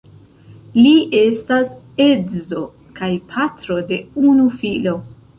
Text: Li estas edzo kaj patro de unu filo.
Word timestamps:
Li 0.77 0.93
estas 1.17 1.67
edzo 2.05 2.61
kaj 2.99 3.09
patro 3.33 3.77
de 3.91 3.99
unu 4.31 4.47
filo. 4.63 4.95